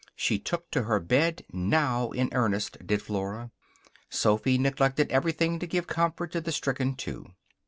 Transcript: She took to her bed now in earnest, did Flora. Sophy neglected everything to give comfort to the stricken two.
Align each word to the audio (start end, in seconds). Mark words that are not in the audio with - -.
She 0.15 0.39
took 0.39 0.71
to 0.71 0.85
her 0.85 0.99
bed 0.99 1.45
now 1.53 2.09
in 2.09 2.29
earnest, 2.31 2.75
did 2.87 3.03
Flora. 3.03 3.51
Sophy 4.09 4.57
neglected 4.57 5.11
everything 5.11 5.59
to 5.59 5.67
give 5.67 5.85
comfort 5.85 6.31
to 6.31 6.41
the 6.41 6.51
stricken 6.51 6.95
two. 6.95 7.27